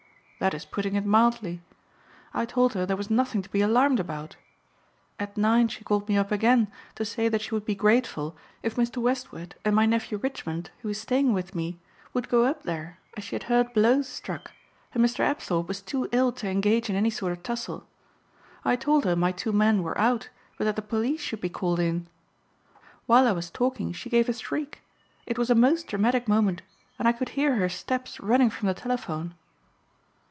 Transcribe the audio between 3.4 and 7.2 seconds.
to be alarmed about. At nine she called me up again to